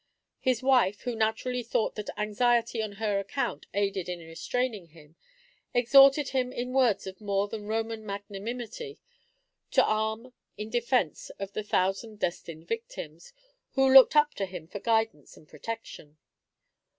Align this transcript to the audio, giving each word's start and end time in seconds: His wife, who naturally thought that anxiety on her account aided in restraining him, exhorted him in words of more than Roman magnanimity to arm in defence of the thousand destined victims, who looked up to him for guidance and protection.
His 0.39 0.63
wife, 0.63 1.01
who 1.01 1.15
naturally 1.15 1.61
thought 1.61 1.93
that 1.93 2.09
anxiety 2.17 2.81
on 2.81 2.93
her 2.93 3.19
account 3.19 3.67
aided 3.71 4.09
in 4.09 4.17
restraining 4.17 4.87
him, 4.87 5.15
exhorted 5.75 6.29
him 6.29 6.51
in 6.51 6.73
words 6.73 7.05
of 7.05 7.21
more 7.21 7.47
than 7.47 7.67
Roman 7.67 8.03
magnanimity 8.03 8.97
to 9.69 9.85
arm 9.85 10.33
in 10.57 10.71
defence 10.71 11.29
of 11.37 11.53
the 11.53 11.61
thousand 11.61 12.17
destined 12.17 12.67
victims, 12.67 13.31
who 13.73 13.93
looked 13.93 14.15
up 14.15 14.33
to 14.33 14.47
him 14.47 14.65
for 14.67 14.79
guidance 14.79 15.37
and 15.37 15.47
protection. 15.47 16.17